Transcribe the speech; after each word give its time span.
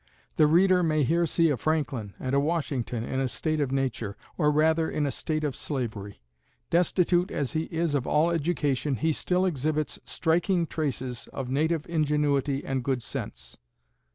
The 0.37 0.47
reader 0.47 0.81
may 0.81 1.03
here 1.03 1.27
see 1.27 1.51
a 1.51 1.57
Franklin 1.57 2.15
and 2.19 2.33
a 2.33 2.39
Washington, 2.39 3.03
in 3.03 3.19
a 3.19 3.27
state 3.27 3.59
of 3.61 3.71
nature, 3.71 4.17
or 4.35 4.49
rather, 4.49 4.89
in 4.89 5.05
a 5.05 5.11
state 5.11 5.43
of 5.43 5.55
slavery. 5.55 6.23
Destitute 6.71 7.29
as 7.29 7.53
he 7.53 7.65
is 7.65 7.93
of 7.93 8.07
all 8.07 8.31
education, 8.31 8.95
he 8.95 9.13
still 9.13 9.45
exhibits 9.45 9.99
striking 10.03 10.65
traces 10.65 11.29
of 11.31 11.51
native 11.51 11.85
ingenuity 11.87 12.65
and 12.65 12.83
good 12.83 13.03
sense. 13.03 13.59